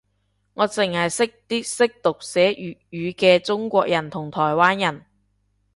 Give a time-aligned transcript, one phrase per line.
[0.55, 5.05] 我剩係識啲識讀寫粵語嘅中國人同台灣人